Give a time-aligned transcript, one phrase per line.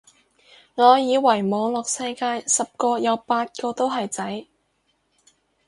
[0.73, 4.47] 我以為網絡世界十個有八個都係仔